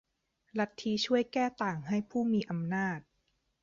[0.59, 2.99] ลัทธิช่วยแก้ต่างให้ผู้มีอำนาจ